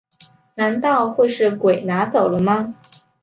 [0.55, 2.73] 难道会是鬼拿走了吗